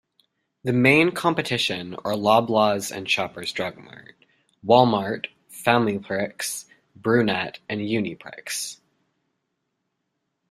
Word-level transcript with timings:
The 0.63 0.73
main 0.73 1.11
competition 1.11 1.93
are 2.03 2.13
Loblaws 2.15 2.89
and 2.89 3.07
Shoppers 3.07 3.51
Drug 3.53 3.77
Mart, 3.77 4.15
Wal-Mart, 4.63 5.27
Familiprix, 5.51 6.65
Brunet 6.95 7.59
and 7.69 7.81
Uniprix. 7.81 8.79